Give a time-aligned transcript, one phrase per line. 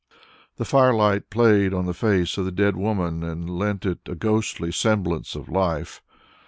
[0.55, 4.15] The fire light played on the face of the dead woman and lent it a
[4.15, 6.01] ghostly semblance of life.